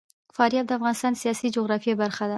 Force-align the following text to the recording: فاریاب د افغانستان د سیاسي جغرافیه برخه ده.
فاریاب 0.35 0.65
د 0.67 0.71
افغانستان 0.77 1.11
د 1.13 1.17
سیاسي 1.23 1.47
جغرافیه 1.55 1.93
برخه 2.01 2.23
ده. 2.27 2.29